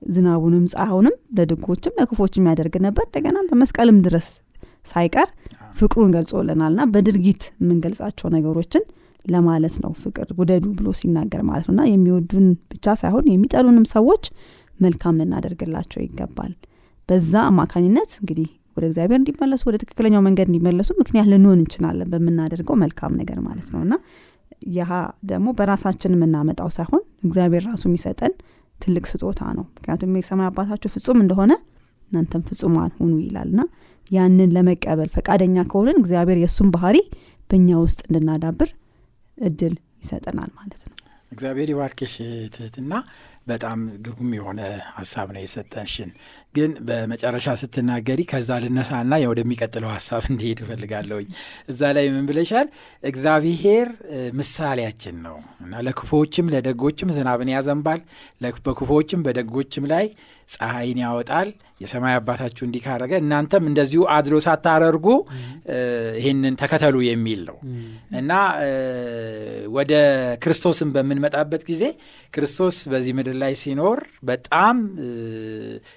[0.02, 4.28] ዝናቡንም ፀሐዩንም ለድጎችም ለክፎችም ያደርግ ነበር። እንደገና በመስቀልም ድረስ
[4.88, 5.30] ሳይቀር
[5.78, 8.84] ፍቅሩን ገልጾልናል ና በድርጊት የምንገልጻቸው ነገሮችን
[9.26, 14.24] ለማለት ነው። ፍቅር ውደዱ ብሎ ሲናገር ማለት ነው። እና የሚወዱን ብቻ ሳይሆን የሚጠሉንም ሰዎች
[14.80, 16.52] መልካም ልናደርግላቸው ይገባል።
[17.10, 23.18] በዛ አማካኝነት እንግዲህ ወደ እግዚአብሔር እንዲመለሱ ወደ ትክክለኛው መንገድ እንዲመለሱ ምክንያት ልንሆን እንችላለን በምናደርገው መልካም
[23.20, 23.94] ነገር ማለት ነው። እና
[24.74, 24.92] ያህ
[25.30, 28.34] ደግሞ በራሳችን የምናመጣው ሳይሆን እግዚአብሔር ራሱ የሚሰጠን
[28.76, 31.52] ትልቅ ስጦታ ነው። ምክንያቱም የሰማይ አባታችሁ ፍጹም እንደሆነ
[32.12, 33.62] እናንተም ፍጹማን ሁኑ ይላልና
[34.12, 36.98] ያንን ለመቀበል ፈቃደኛ ከሆንን እግዚአብሔር የእሱን ባህሪ
[37.50, 38.70] በእኛ ውስጥ እንድናዳብር
[39.38, 39.74] እድል
[40.04, 40.96] ይሰጠናል ማለት ነው።
[41.32, 42.14] እግዚአብሔር ይባርክሽ
[42.56, 42.94] ትህትና።
[43.48, 44.60] በጣም ግሩም የሆነ
[44.98, 46.12] ሀሳብ ነው የሰጠንሽን።
[46.56, 51.28] ግን በመጨረሻ ስትናገሪ ከዛ ልነሳና ወደሚቀጥለው ሀሳብ እንዲሄድ እፈልጋለሁኝ።
[51.72, 52.68] እዛ ላይ ምን ብለሻል?
[53.04, 53.90] እግዚአብሔር
[54.40, 58.02] ምሳሌያችን ነው እና ለክፉዎችም ለደጎችም ዝናብን ያዘንባል፣
[58.66, 60.08] በክፉዎችም በደጎችም ላይ
[60.50, 61.50] ፀሐይን ያወጣል።
[61.82, 65.08] የሰማይ አባታችሁ እንዲህ ካረገ እናንተም እንደዚሁ አድሎ ሳታደርጉ
[66.20, 67.58] ይህንን ተከተሉ የሚል ነው
[68.20, 68.32] እና
[69.76, 69.94] ወደ
[70.44, 71.84] ክርስቶስን በምንመጣበት ጊዜ
[72.34, 74.78] ክርስቶስ በዚህ ምድር ላይ ሲኖር በጣም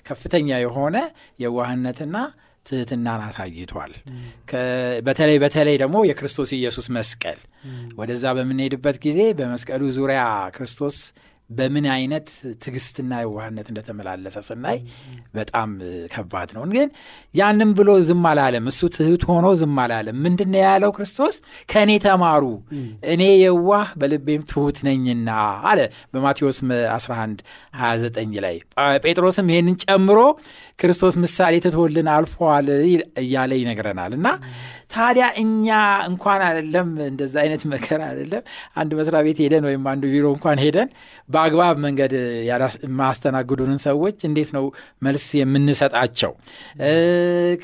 [0.07, 0.96] ከፍተኛ የሆነ
[1.42, 2.16] የዋህነትና
[2.66, 3.92] ትህትናን አሳይቷል።
[5.07, 7.38] በተለይ በተለይ ደግሞ የክርስቶስ ኢየሱስ መስቀል
[7.99, 10.22] ወደዛ በምንሄድበት ጊዜ በመስቀሉ ዙሪያ
[10.57, 10.96] ክርስቶስ
[11.50, 12.28] በምን አይነት
[12.62, 14.78] ትዕግስትና የዋህነት እንደተመላለሰ ስናይ
[15.37, 15.68] በጣም
[16.14, 16.88] ከባድ ነው። ግን
[17.35, 21.37] ያንም ብሎ ዝም አላለም። እሱ ትሁት ሆኖ ዝም አላለም። ምንድን ነው ያለው ክርስቶስ?
[21.70, 22.44] ከእኔ ተማሩ
[23.12, 25.28] እኔ የዋህ በልቤም ትሁት ነኝና
[25.70, 25.80] አለ
[26.12, 26.59] በማቴዎስ
[26.92, 27.44] 11
[27.80, 28.56] 29 ላይ።
[29.04, 30.18] ጴጥሮስም ይህንን ጨምሮ
[30.78, 32.66] ክርስቶስ ምሳሌ ትቶልን አልፏል
[33.20, 34.26] እያለ ይነግረናል። እና
[34.94, 35.68] ታዲያ እኛ
[36.09, 38.42] እንኳን አይደለም እንደዛ አይነት መከራ አይደለም
[38.76, 40.88] አንድ መስሪያ ቤት ሄደን ወይም አንዱ ቢሮ እንኳን ሄደን
[41.37, 42.12] በአግባብ መንገድ
[42.49, 44.64] የማያስተናግዱንን ሰዎች እንዴት ነው
[45.03, 46.33] መልስ የምንሰጣቸው?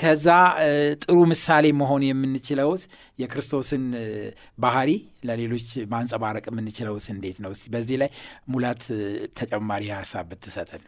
[0.00, 0.28] ከዛ
[1.02, 2.84] ጥሩ ምሳሌ መሆን የምንችለውስ
[3.18, 3.84] የክርስቶስን
[4.58, 4.90] ባህሪ
[5.24, 7.52] ለሌሎች ማንጸባረቅ የምንችለውስ እንዴት ነው?
[7.74, 8.10] በዚህ ላይ
[8.48, 8.82] ሙላት
[9.38, 10.82] ተጨማሪ ሀሳብ ብትሰጠን።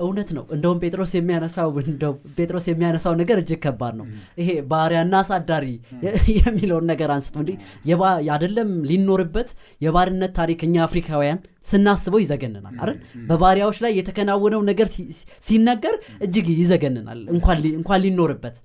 [0.00, 4.06] እውነት ነው። እንደውም ጴጥሮስ የሚያነሳው እንደው ጴጥሮስ የሚያነሳው ነገር እጅግ ከባድ ነው።
[4.40, 5.66] ይሄ ባሪያና አሳዳሪ
[6.38, 7.56] የሚለውን ነገር አንስቶ እንዲህ
[8.30, 12.98] አይደለም ሊኖርበት የባርነት ታሪክ እኛ አፍሪካውያን ስናስበው ይዘገንናል አይደል?
[13.28, 14.88] በባሪያዎች ላይ የተከናወነው ነገር
[15.48, 15.94] ሲነገር
[16.26, 17.20] እጅግ ይዘገንናል
[17.76, 18.56] እንኳን ሊኖርበት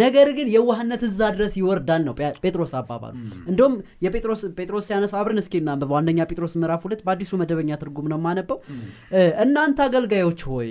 [0.00, 3.14] ነገር ግን የዋህነት እዛ ድረስ ይወርዳል ነው ጴጥሮስ አባባሉ።
[3.50, 3.74] እንደውም
[4.04, 8.58] የጴጥሮስ ጴጥሮስ ሲያነሳ አብረን እስኪ እናንብብ። በአንደኛ ጴጥሮስ ምዕራፍ ሁለት በአዲሱ መደበኛ ትርጉም ነው የማነበው።
[9.44, 10.70] እናንተ አገልጋዮች ሆይ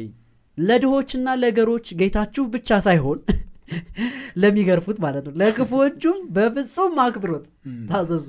[0.58, 3.20] ለድሆችና ለገሮች ጌታችሁ ብቻ ሳይሆን
[4.42, 7.46] ለሚገርፉት ማለት ነው ለክፉዎቹም በፍጹም አክብሮት
[7.90, 8.26] ታዘዙ።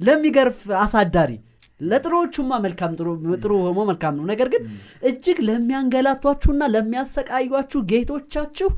[0.00, 1.32] ለሚገርፍ አሳዳሪ
[1.82, 2.92] ለጥሩዎቹማ መልካም
[3.38, 4.62] ጥሩ ሆሞ መልካም ነው። ነገር ግን
[5.02, 8.68] እጅግ ለሚያንገላቷችሁና ለሚያሰቃዩችሁ ጌቶቻችሁ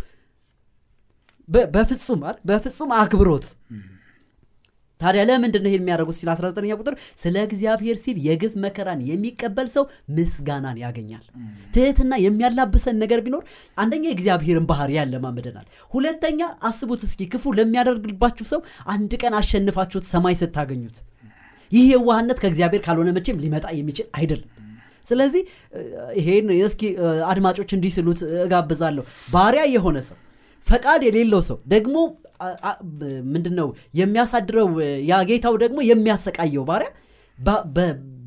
[1.48, 3.46] በፍጹም በፍጹም አክብሮት።
[5.00, 9.84] ታዲያ ለምንድን ነው ይሄን የሚያደርጉት ሲል 19ኛ ቁጥር ስለ እግዚአብሔር ሲል የግፍ መከራን የሚቀበል ሰው
[10.16, 11.24] ምስጋናን ያገኛል።
[11.74, 13.42] ትህትና የሚያላብሰን ነገር ቢኖር
[13.78, 18.62] አንደኛ የእግዚአብሔርን ባህር ያለማምደናል ሁለተኛ አስቡት እስኪ ክፉ ለሚያደርግባችሁ ሰው
[18.94, 20.98] አንድ ቀን አሸንፋችሁት ሰማይ ስታገኙት።
[21.72, 24.50] ይህ የዋህነት ከእግዚአብሔር ካልሆነ መቼም ሊመጣ የሚችል አይደለም።
[25.06, 25.42] ስለዚህ
[26.18, 26.82] ይሄን እስኪ
[27.30, 29.04] አድማጮች እንዲስሉት እጋብዛለሁ።
[29.34, 30.16] ባሪያ የሆነ ሰው
[30.66, 31.96] ፈቃድ የሌለው ሰው ደግሞ
[33.32, 34.68] ምንድን ነው የሚያሳድረው
[35.10, 36.90] ያ ጌታው ደግሞ የሚያሰቃየው ባሪያ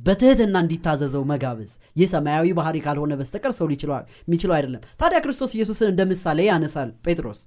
[0.06, 6.02] በትህትና እንዲታዘዘው መጋበዝ። ይህ ሰማያዊ ባህሪ ካልሆነ በስተቀር ሰው የሚችለው አይደለም። ታዲያ ክርስቶስ ኢየሱስን እንደ
[6.12, 7.42] ምሳሌ ያነሳል ጴጥሮስ።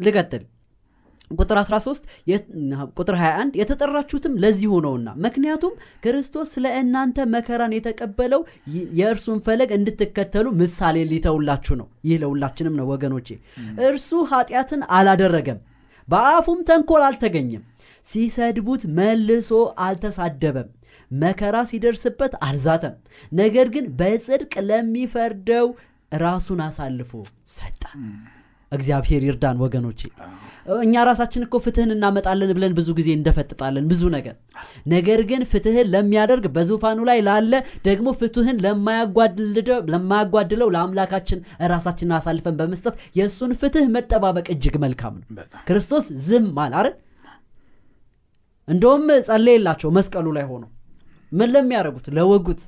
[0.00, 0.42] ልቀጥል
[1.34, 2.06] ቁጥር 13
[2.96, 8.42] ቁጥር 21 የተጠራችሁትም ለዚሁ ነውና ምክንያቱም ክርስቶስ ስለ እናንተ መከራን የተቀበለው
[8.98, 13.28] የእርሱን ፈለግ እንድትከተሉ ምሳሌ ሊተውላችሁ ነው። ይህ ለሁላችንም ነው ወገኖቼ።
[13.88, 15.60] እርሱ ኃጢአትን አላደረገም
[16.08, 17.64] በአፉም ተንኮል አልተገኘም።
[18.06, 19.50] ሲሰድቡት መልሶ
[19.84, 20.68] አልተሳደበም
[21.10, 22.94] መከራ ሲደርስበት አልዛተም።
[23.32, 25.66] ነገር ግን በጽድቅ ለሚፈርደው
[26.18, 27.12] ራሱን አሳልፎ
[27.54, 27.82] ሰጠ
[28.72, 30.00] እግዚአብሔር ይርዳን ወገኖቼ።
[30.82, 34.34] እኛ ራሳችን እኮ ፍትህን እናመጣለን ብለን ብዙ ጊዜ እንደፈጥጣለን ብዙ ነገር።
[34.92, 37.52] ነገር ግን ፍትህን ለሚያደርግ በዙፋኑ ላይ ላለ
[37.88, 38.58] ደግሞ ፍትህን
[39.92, 41.40] ለማያጓድለው ለአምላካችን
[41.72, 45.26] ራሳችንን አሳልፈን በመስጠት የእሱን ፍትህ መጠባበቅ እጅግ መልካም ነው።
[45.68, 46.94] ክርስቶስ ዝም አል አይደል?
[48.68, 50.64] እንደውም ጸለየላቸው መስቀሉ ላይ ሆኖ።
[51.32, 52.06] ምን ለሚያደርጉት?
[52.16, 52.62] ለወጉት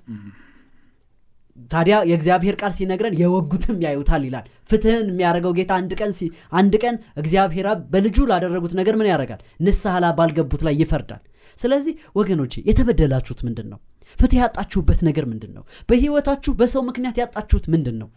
[1.70, 6.12] ታዲያ የእግዚአብሔር ቃል ሲነግረን የወጉትም ያዩታል ይላል። ፍትህን የሚያደርገው ጌታ አንድ ቀን
[6.52, 9.40] አንድ ቀን እግዚአብሔር በልጁ ላደረጉት ነገር ምን ያደርጋል?
[9.60, 11.22] ንስሐ ባልገቡት ላይ ይፈርዳል።
[11.58, 13.78] ስለዚህ ወገኖቼ የተበደላችሁት ምንድን ነው
[14.18, 18.08] ፍትህ ያጣችሁበት ነገር ምንድን ነው በህይወታችሁ በሰው ምክንያት ያጣችሁት ምንድን ነው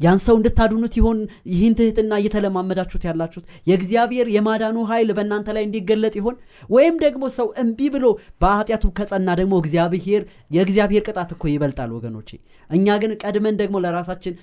[0.00, 1.18] ያን ሰው እንድታድኑት ይሆን?
[1.52, 6.36] ይህን ትህትና እየተለማመዳችሁት ያላችሁት የእግዚአብሔር የማዳኑ ኃይል በእናንተ ላይ እንዲገለጥ ይሆን?
[6.70, 8.04] ወይም ደግሞ ሰው እምቢ ብሎ
[8.42, 10.22] በኃጢአቱ ከጸና ደግሞ እግዚአብሔር
[10.56, 12.30] የእግዚአብሔር ቅጣት እኮ ይበልጣል ወገኖቼ።
[12.70, 14.34] እኛ ግን ቀድመን ደግሞ ለራሳችን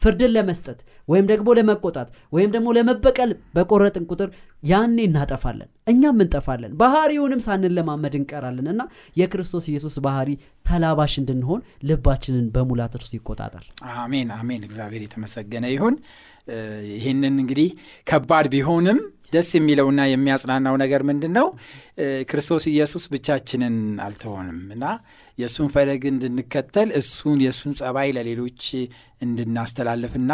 [0.00, 4.28] ፍርድን ለመስጠት ወይም ደግሞ ለመቆጣት ወይም ደግሞ ለመበቀል በቆረጥን ቁጥር
[4.62, 8.82] ያኔ እናጠፋለን እኛም እንጠፋለን ባህሪውንም ሳንለማመድ እንቀራለን እና
[9.16, 10.30] የክርስቶስ ኢየሱስ ባህሪ
[10.66, 13.64] ተላባሽ እንድንሆን ልባችንን በሙላት እርሱ ይቆጣጠር።
[13.98, 15.96] አሜን አሜን። እግዚአብሔር የተመሰገነ ይሁን።
[16.94, 17.70] ይህንን እንግዲህ
[18.06, 19.00] ከባድ ቢሆንም
[19.32, 21.46] ደስ የሚለውና የሚያጽናናው ነገር ምንድን ነው?
[22.30, 24.84] ክርስቶስ ኢየሱስ ብቻችንን አልተሆንም እና
[25.38, 28.62] የእሱን ፈለግ እንድንከተል እሱን የእሱን ጸባይ ለሌሎች
[29.22, 30.32] እንድናስተላልፍና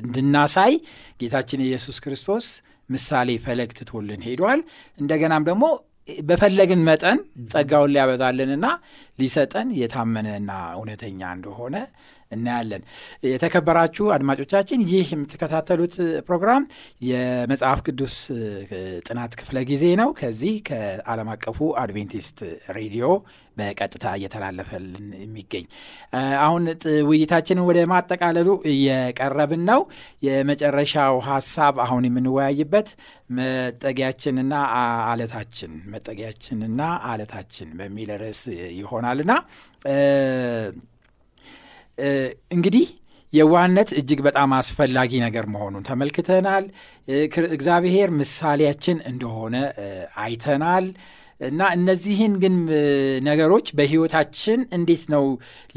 [0.00, 0.74] እንድናሳይ
[1.20, 2.46] ጌታችን ኢየሱስ ክርስቶስ
[2.88, 4.60] ምሳሌ ፈለግ ትቶልን ሄዷል።
[4.98, 5.64] እንደገናም ደግሞ
[6.28, 7.18] በፈለግን መጠን
[7.50, 8.66] ጸጋውን ሊያበዛልንና
[9.18, 11.76] ሊሰጠን የታመነና እውነተኛ እንደሆነ
[12.32, 12.82] እናያለን።
[13.26, 15.94] የተከበራችሁ አድማጮቻችን ይህ የምትከታተሉት
[16.28, 16.64] ፕሮግራም
[17.08, 18.16] የመጽሐፍ ቅዱስ
[19.06, 22.38] ጥናት ክፍለ ጊዜ ነው። ከዚህ ከዓለም አቀፉ አድቬንቲስት
[22.76, 23.06] ሬዲዮ
[23.56, 25.64] በቀጥታ እየተላለፈልን የሚገኝ
[26.44, 26.62] አሁን
[27.08, 29.80] ውይይታችንን ወደ ማጠቃለሉ እየቀረብን ነው።
[30.26, 32.88] የመጨረሻው ሀሳብ አሁን የምንወያይበት
[33.38, 34.54] መጠጊያችንና
[35.10, 38.42] አለታችን መጠጊያችንና አለታችን በሚል ርዕስ
[38.78, 39.32] ይሆናልና
[42.50, 42.86] እንግዲህ
[43.32, 46.64] የዋህነት እጅግ በጣም አስፈላጊ ነገር መሆኑን ተመልክተናል።
[47.52, 49.54] እግዚአብሔር ምሳሌያችን እንደሆነ
[50.24, 50.86] አይተናል።
[51.40, 52.56] እና እነዚህን ግን
[53.26, 55.24] ነገሮች በሕይወታችን እንዴት ነው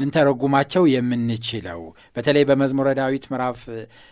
[0.00, 1.80] ልንተረጉማቸው የምንችለው?
[2.16, 3.60] በተለይ በመዝሙረ ዳዊት ምዕራፍ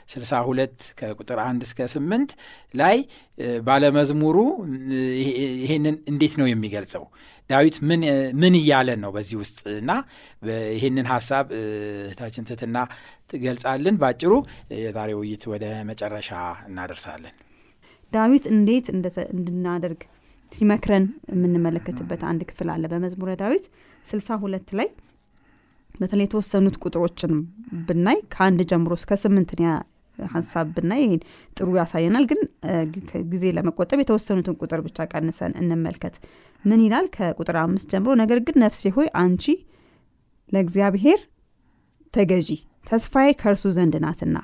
[0.09, 2.35] 62 ከቁጥር 1 እስከ 8
[2.75, 2.97] ላይ
[3.69, 4.37] ባለመዝሙሩ
[5.63, 7.05] ይሄንን እንዴት ነው የሚገልጸው?
[7.51, 7.77] ዳዊት
[8.39, 9.59] ምን እያለን ነው በዚህ ውስጥ?
[9.81, 9.91] እና
[10.75, 12.77] ይህንን ሀሳብ እህታችን ትትና
[13.31, 14.33] ትገልጻልን። ባጭሩ
[14.79, 16.31] የዛሬ ውይይት ወደ መጨረሻ
[16.69, 17.35] እናደርሳለን።
[18.13, 18.87] ዳዊት እንዴት
[19.35, 20.01] እንድናደርግ
[20.53, 23.65] ሲመክረን የምንመለከትበት አንድ ክፍል አለ በመዝሙረ ዳዊት
[24.07, 24.89] ስልሳ ሁለት ላይ
[25.95, 27.33] በተለይ የተወሰኑት ቁጥሮችን
[27.89, 29.61] ብናይ ከአንድ ጀምሮ እስከ ስምንትን
[30.19, 31.03] ሀሳብ ብናይ
[31.57, 32.41] ጥሩ ያሳየናል። ግን
[33.33, 36.17] ጊዜ ለመቆጠብ የተወሰኑትን ቁጥር ብቻ ቀንሰን እንመልከት።
[36.65, 37.07] ምን ይላል?
[37.17, 39.45] ከቁጥር አምስት ጀምሮ ነገር ግን ነፍሴ ሆይ አንቺ
[40.53, 41.21] ለእግዚአብሔር
[42.15, 42.49] ተገዢ፣
[42.87, 44.37] ተስፋዬ ከእርሱ ዘንድ ናትና፣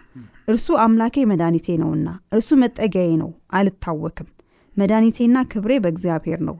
[0.48, 4.28] እርሱ አምላኬ መድኃኒቴ ነውና፣ እርሱ መጠጊያዬ ነው፣ አልታወክም
[4.76, 6.56] መድኃኒቴና ክብሬ በእግዚአብሔር ነው፣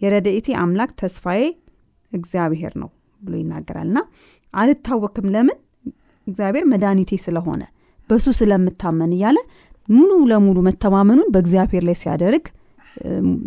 [0.00, 1.42] የረድኤቴ አምላክ ተስፋዬ
[2.12, 2.90] እግዚአብሔር ነው
[3.22, 3.98] ብሎ ይናገራልና
[4.54, 5.58] አልታወክም። ለምን?
[6.26, 7.62] እግዚአብሔር መድኃኒቴ ስለሆነ
[8.10, 9.38] በሱ ስለምታመን እያለ
[9.88, 12.44] ሙሉ ለሙሉ መተማመኑን በእግዚአብሔር ላይ ሲያደርግ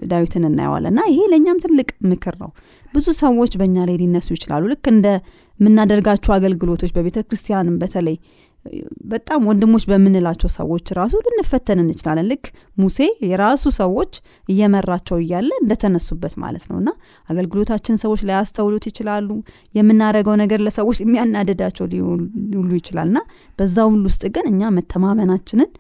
[0.10, 2.50] ዳዊትን እናየዋለን እና ይሄ ለእኛም ትልቅ ምክር ነው።
[2.94, 5.08] ብዙ ሰዎች በእኛ ላይ ሊነሱ ይችላሉ። ልክ እንደ
[5.60, 8.18] የምናደርጋቸው አገልግሎቶች በቤተ ክርስቲያንም በተለይ
[9.12, 12.46] በጣም ወንድሞች በምንላቸው ሰዎች ራሱ ልንፈተን እንችላለን። ልክ
[12.78, 14.14] ሙሴ የራሱ ሰዎች
[14.50, 16.90] እየመራቸው እያለ እንደተነሱበት ማለት ነው እና
[17.30, 19.30] አገልግሎታችን ሰዎች ላያስተውሉት ይችላሉ።
[19.76, 23.22] የምናደርገው ነገር ለሰዎች የሚያናደዳቸው ሊውሉ ይችላል እና
[23.60, 25.72] በዛ ሁሉ ውስጥ ግን እኛ መተማመናችንን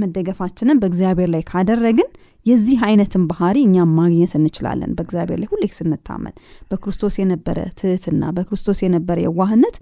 [0.00, 2.08] መደገፋችንን በእግዚአብሔር ላይ ካደረግን
[2.46, 6.34] የዚህ አይነትን ባህሪ እኛም ማግኘት እንችላለን። በእግዚአብሔር ላይ ሁሌ ስንታመን
[6.70, 9.76] በክርስቶስ የነበረ ትህትና፣ በክርስቶስ የነበረ የዋህነት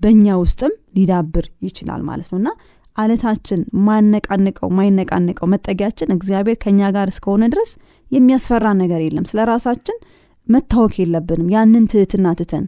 [0.00, 2.50] በእኛ ውስጥም ሊዳብር ይችላል ማለት ነው እና
[2.96, 7.70] አለታችን ማነቃንቀው ማይነቃንቀው መጠጊያችን እግዚአብሔር ከእኛ ጋር እስከሆነ ድረስ
[8.10, 9.98] የሚያስፈራ ነገር የለም። ስለ ራሳችን
[10.46, 12.64] መታወክ የለብንም። ያንን ትህትና ትተን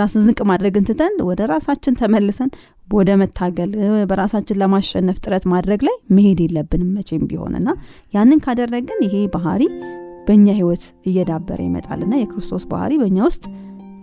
[0.00, 2.50] ራስን ዝቅ ማድረግን ትተን ወደ ራሳችን ተመልሰን
[2.88, 3.70] ወደ መታገል
[4.10, 7.68] በራሳችን ለማሸነፍ ጥረት ማድረግ ላይ መሄድ የለብንም መቼም ቢሆንና
[8.14, 9.62] ያንን ካደረግን ይሄ ባህሪ
[10.28, 13.44] በእኛ ህይወት እየዳበረ ይመጣልና የክርስቶስ ባህሪ በእኛ ውስጥ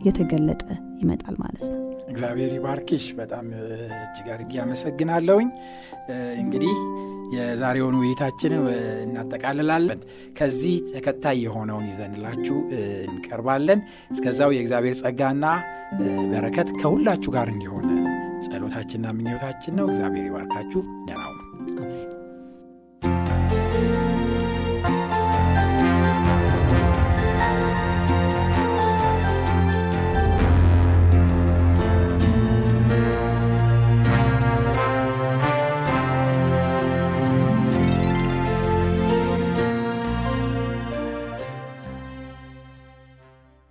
[0.01, 0.63] እየተገለጠ
[1.01, 3.45] ይመጣል ማለት ነው። እግዚአብሔር ይባርክሽ። በጣም
[3.97, 5.49] እጅግ አድርጌ አመሰግናለሁኝ።
[6.39, 6.75] እንግዲህ
[7.33, 8.53] የዛሬውን ውይይታችን
[9.03, 9.99] እናጠቃልላለን።
[10.37, 12.57] ከዚህ ተከታይ የሆነውን ይዘንላችሁ
[13.09, 15.45] እንቀርባለን። እስከዛው የእግዚአብሔር ጸጋና
[16.31, 17.87] በረከት ከሁላችሁ ጋር እንዲሆን
[18.45, 21.25] ጸሎታችንና ምኞታችን ነው። እግዚአብሔር ይባርካችሁ። ደህና